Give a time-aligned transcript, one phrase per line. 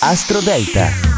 [0.00, 1.13] Astro Delta.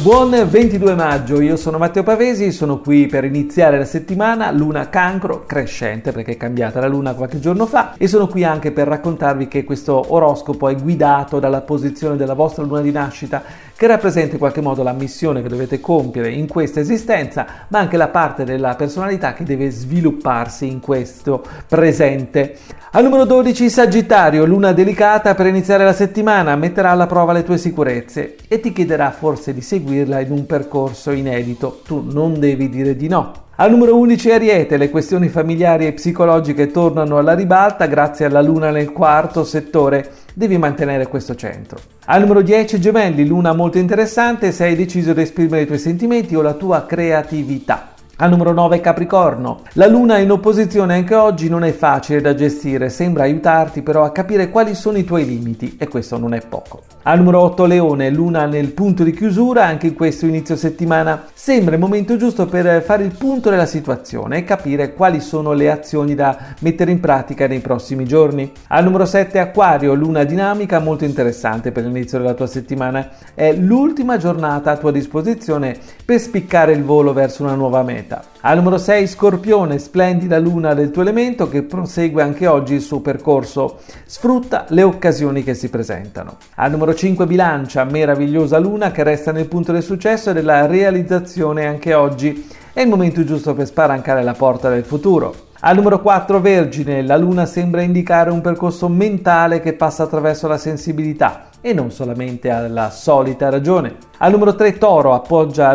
[0.00, 5.44] Buon 22 maggio, io sono Matteo Pavesi, sono qui per iniziare la settimana Luna Cancro
[5.44, 9.48] crescente perché è cambiata la Luna qualche giorno fa e sono qui anche per raccontarvi
[9.48, 13.42] che questo oroscopo è guidato dalla posizione della vostra Luna di nascita
[13.74, 17.96] che rappresenta in qualche modo la missione che dovete compiere in questa esistenza ma anche
[17.96, 22.56] la parte della personalità che deve svilupparsi in questo presente.
[22.92, 27.58] Al numero 12 Sagittario, luna delicata per iniziare la settimana, metterà alla prova le tue
[27.58, 31.80] sicurezze e ti chiederà forse di seguirla in un percorso inedito.
[31.84, 33.46] Tu non devi dire di no.
[33.56, 38.70] Al numero 11 Ariete, le questioni familiari e psicologiche tornano alla ribalta grazie alla luna
[38.70, 40.12] nel quarto settore.
[40.32, 41.78] Devi mantenere questo centro.
[42.04, 46.36] Al numero 10 Gemelli, luna molto interessante se hai deciso di esprimere i tuoi sentimenti
[46.36, 47.94] o la tua creatività.
[48.20, 49.60] Al numero 9 Capricorno.
[49.74, 54.10] La luna in opposizione anche oggi non è facile da gestire, sembra aiutarti però a
[54.10, 56.82] capire quali sono i tuoi limiti e questo non è poco.
[57.02, 61.76] Al numero 8 Leone, luna nel punto di chiusura, anche in questo inizio settimana sembra
[61.76, 66.16] il momento giusto per fare il punto della situazione e capire quali sono le azioni
[66.16, 68.50] da mettere in pratica nei prossimi giorni.
[68.66, 73.10] Al numero 7 Acquario, luna dinamica molto interessante per l'inizio della tua settimana.
[73.32, 78.24] È l'ultima giornata a tua disposizione per spiccare il volo verso una nuova meta pianeta.
[78.40, 83.00] Al numero 6 Scorpione, splendida luna del tuo elemento che prosegue anche oggi il suo
[83.00, 83.78] percorso.
[84.06, 86.38] Sfrutta le occasioni che si presentano.
[86.54, 91.66] Al numero 5 Bilancia, meravigliosa luna che resta nel punto del successo e della realizzazione
[91.66, 92.48] anche oggi.
[92.72, 95.46] È il momento giusto per sparancare la porta del futuro.
[95.60, 100.56] Al numero 4 Vergine, la luna sembra indicare un percorso mentale che passa attraverso la
[100.56, 103.96] sensibilità e non solamente alla solita ragione.
[104.20, 105.22] Al numero 3 Toro,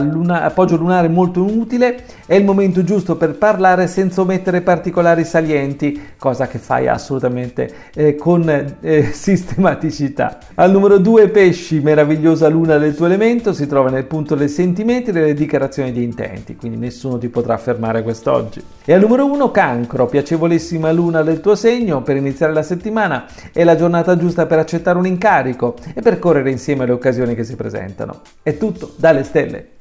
[0.02, 6.14] luna, appoggio lunare molto utile, è il momento giusto per parlare senza omettere particolari salienti,
[6.18, 10.40] cosa che fai assolutamente eh, con eh, sistematicità.
[10.56, 15.12] Al numero 2 Pesci, meravigliosa luna del tuo elemento, si trova nel punto dei sentimenti
[15.12, 18.62] e delle dichiarazioni di intenti, quindi nessuno ti potrà fermare quest'oggi.
[18.84, 23.64] E al numero 1 Cancro, piacevolissima luna del tuo segno, per iniziare la settimana è
[23.64, 27.56] la giornata giusta per accettare un incarico e per correre insieme alle occasioni che si
[27.56, 28.22] presentano.
[28.42, 29.73] È tutto dalle stelle.